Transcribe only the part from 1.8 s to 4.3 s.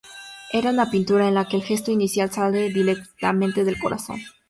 inicial sale directamente del corazón.